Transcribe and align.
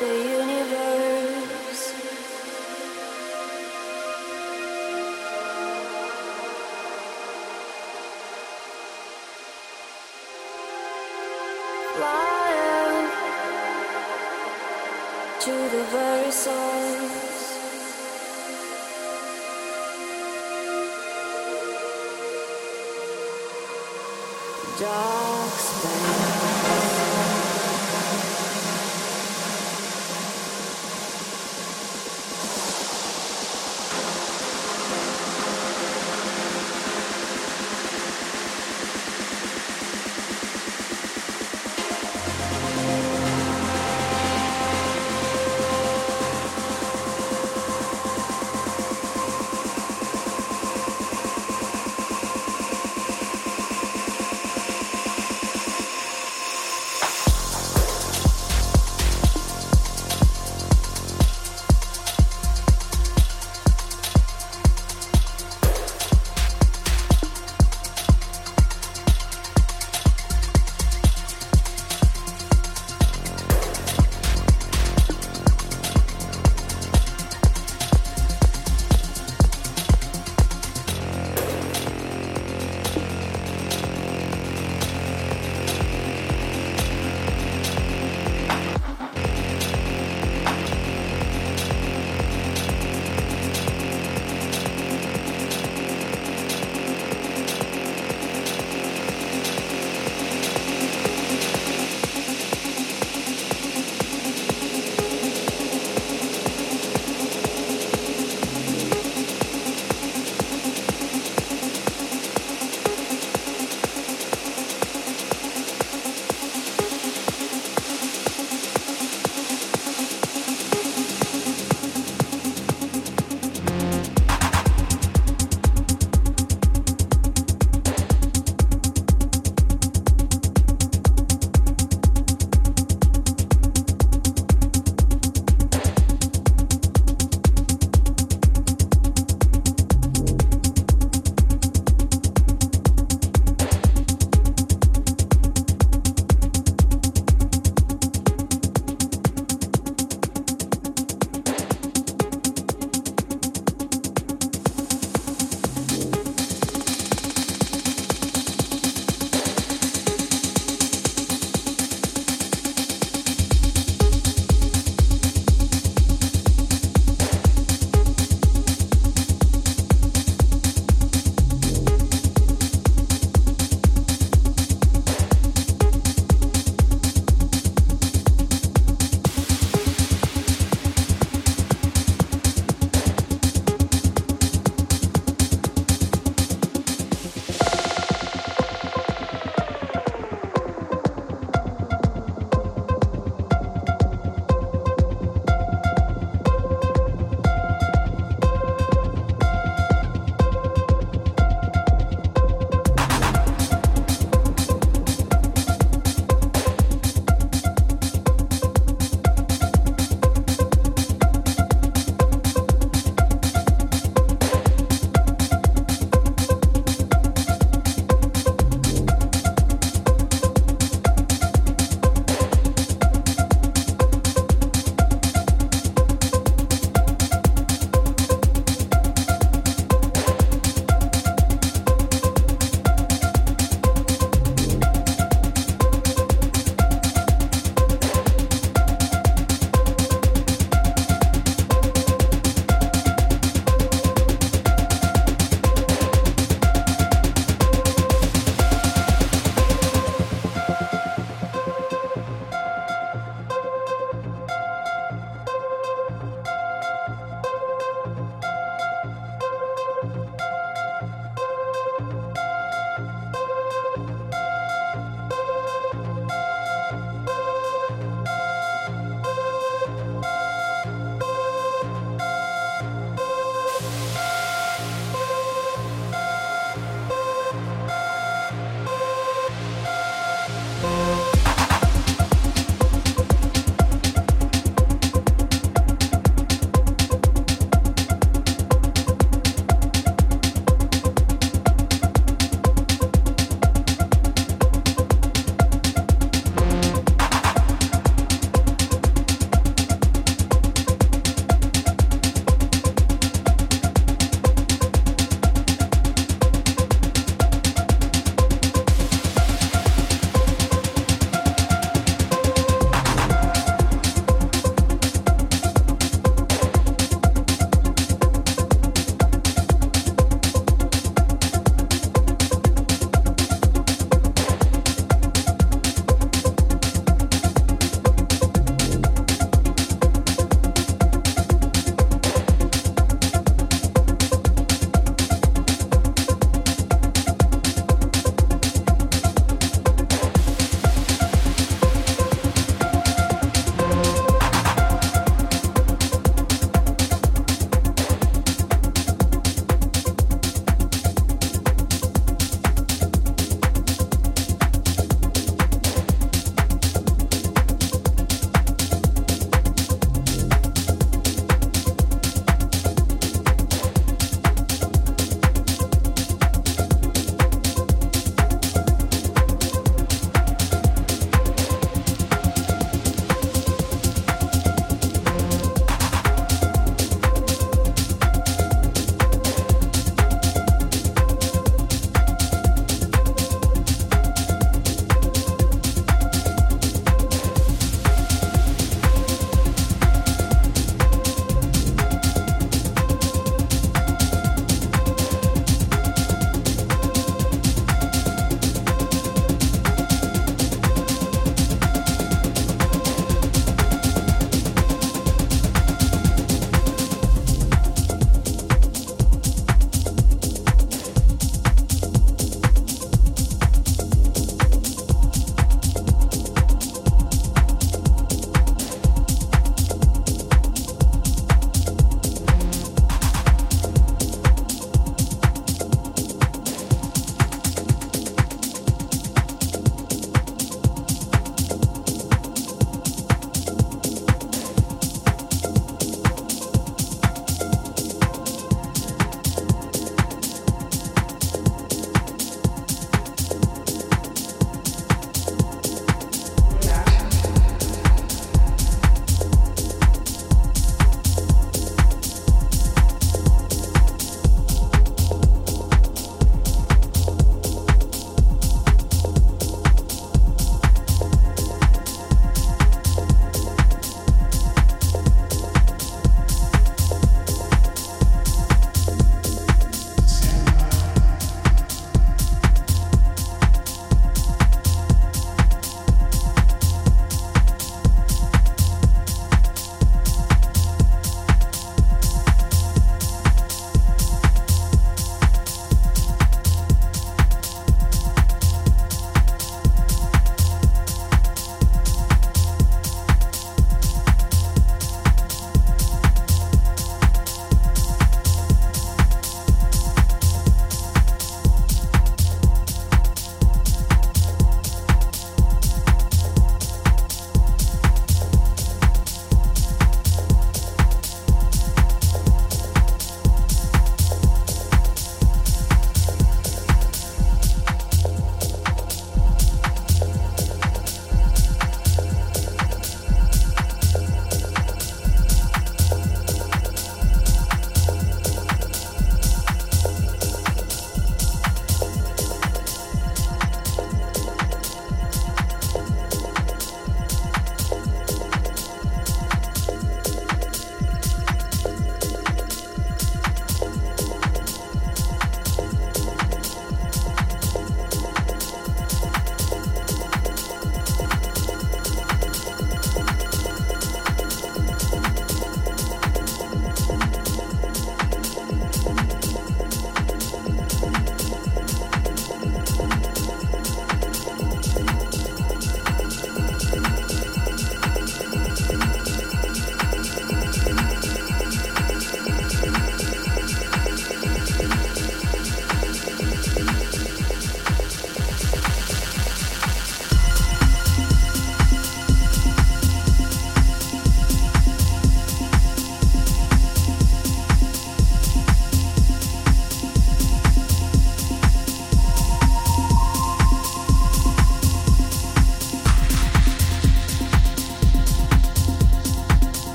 do 0.00 0.06
you. 0.06 0.39